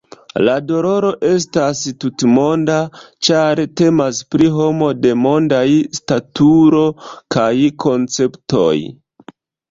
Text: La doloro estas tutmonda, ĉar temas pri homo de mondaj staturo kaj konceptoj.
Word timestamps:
La 0.45 0.53
doloro 0.69 1.09
estas 1.27 1.81
tutmonda, 2.03 2.77
ĉar 3.27 3.61
temas 3.81 4.21
pri 4.35 4.47
homo 4.55 4.87
de 5.01 5.11
mondaj 5.25 5.65
staturo 5.97 6.81
kaj 7.37 7.51
konceptoj. 7.85 8.73